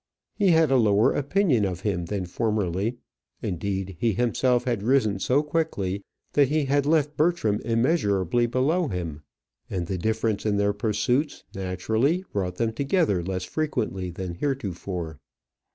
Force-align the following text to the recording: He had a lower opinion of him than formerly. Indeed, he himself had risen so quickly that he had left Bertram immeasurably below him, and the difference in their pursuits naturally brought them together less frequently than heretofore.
He 0.33 0.47
had 0.49 0.71
a 0.71 0.77
lower 0.77 1.13
opinion 1.13 1.63
of 1.63 1.81
him 1.81 2.05
than 2.05 2.25
formerly. 2.25 2.97
Indeed, 3.43 3.97
he 3.99 4.13
himself 4.13 4.63
had 4.63 4.81
risen 4.81 5.19
so 5.19 5.43
quickly 5.43 6.01
that 6.33 6.47
he 6.47 6.65
had 6.65 6.87
left 6.87 7.15
Bertram 7.15 7.59
immeasurably 7.63 8.47
below 8.47 8.87
him, 8.87 9.21
and 9.69 9.85
the 9.85 9.99
difference 9.99 10.43
in 10.43 10.57
their 10.57 10.73
pursuits 10.73 11.43
naturally 11.53 12.25
brought 12.33 12.55
them 12.55 12.73
together 12.73 13.21
less 13.21 13.43
frequently 13.43 14.09
than 14.09 14.33
heretofore. 14.33 15.19